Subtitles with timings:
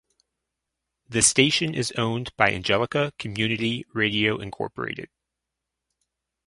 [1.07, 5.05] The station is owned by Angelica Community Radio Inc.